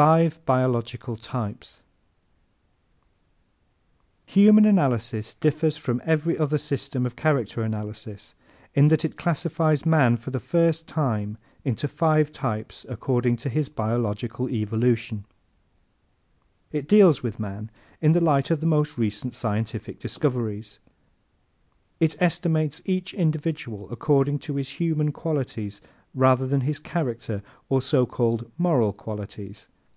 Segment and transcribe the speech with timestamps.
[0.00, 1.82] Five Biological Types¶
[4.32, 8.36] _Human Analysis differs from every other system of character analysis
[8.76, 13.68] in that it classifies man, for the first time, into five types according to his
[13.68, 15.22] biological evolution._¶
[16.70, 17.68] It deals with man
[18.00, 20.78] in the light of the most recent scientific discoveries.
[21.98, 25.80] It estimates each individual according to his "human" qualities
[26.14, 29.66] rather than his "character" or so called "moral" qualities.